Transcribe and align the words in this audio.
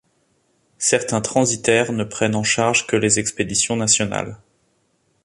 Certains 0.79 1.21
transitaires 1.21 1.91
ne 1.91 2.03
prennent 2.03 2.33
en 2.33 2.41
charge 2.43 2.87
que 2.87 2.95
les 2.95 3.19
expéditions 3.19 3.75
nationales. 3.75 4.37